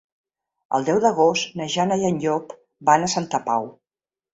[0.77, 2.59] El deu d'agost na Jana i en Llop
[2.93, 3.75] van a Santa Pau.